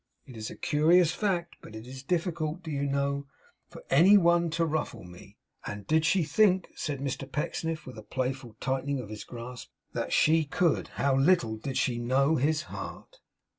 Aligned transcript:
It 0.25 0.35
is 0.35 0.49
a 0.49 0.55
curious 0.55 1.11
fact, 1.11 1.57
but 1.61 1.75
it 1.75 1.85
is 1.85 2.01
difficult, 2.01 2.63
do 2.63 2.71
you 2.71 2.87
know, 2.87 3.27
for 3.69 3.83
any 3.91 4.17
one 4.17 4.49
to 4.57 4.65
ruffle 4.65 5.03
me. 5.03 5.37
And 5.63 5.85
did 5.85 6.05
she 6.05 6.23
think,' 6.23 6.69
said 6.75 6.99
Mr 7.01 7.31
Pecksniff, 7.31 7.85
with 7.85 7.99
a 7.99 8.01
playful 8.01 8.55
tightening 8.59 8.99
of 8.99 9.09
his 9.09 9.23
grasp 9.23 9.69
'that 9.93 10.11
SHE 10.11 10.45
could! 10.45 10.87
How 10.95 11.15
little 11.15 11.55
did 11.55 11.77
she 11.77 11.99
know 11.99 12.37
his 12.37 12.63
heart! 12.63 13.19